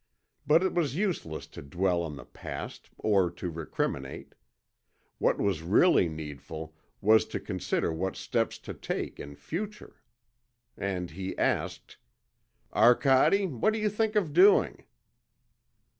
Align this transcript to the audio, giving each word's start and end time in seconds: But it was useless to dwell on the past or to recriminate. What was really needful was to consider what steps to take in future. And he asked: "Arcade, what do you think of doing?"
But 0.47 0.63
it 0.63 0.73
was 0.73 0.95
useless 0.95 1.45
to 1.49 1.61
dwell 1.61 2.01
on 2.01 2.15
the 2.15 2.25
past 2.25 2.89
or 2.97 3.29
to 3.33 3.51
recriminate. 3.51 4.33
What 5.19 5.37
was 5.37 5.61
really 5.61 6.09
needful 6.09 6.75
was 7.01 7.23
to 7.25 7.39
consider 7.39 7.93
what 7.93 8.15
steps 8.15 8.57
to 8.65 8.73
take 8.73 9.19
in 9.19 9.35
future. 9.35 10.01
And 10.75 11.11
he 11.11 11.37
asked: 11.37 11.99
"Arcade, 12.73 13.51
what 13.61 13.73
do 13.73 13.79
you 13.79 13.89
think 13.91 14.15
of 14.15 14.33
doing?" 14.33 14.85